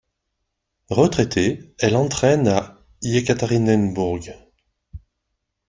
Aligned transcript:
Retraitée, 0.89 1.75
elle 1.77 1.95
entraîne 1.95 2.47
à 2.47 2.75
Iekaterinbourg. 3.03 4.29